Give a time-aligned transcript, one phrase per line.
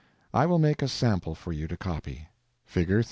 [0.33, 2.27] I will make a sample for you to copy:
[2.65, 2.89] (Fig.